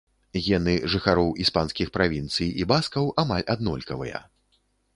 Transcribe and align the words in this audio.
Гены 0.45 0.73
жыхароў 0.93 1.29
іспанскіх 1.43 1.91
правінцый 1.99 2.49
і 2.63 2.67
баскаў 2.73 3.13
амаль 3.25 3.47
аднолькавыя. 3.55 4.27